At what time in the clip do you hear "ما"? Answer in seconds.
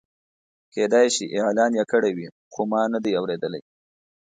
2.71-2.81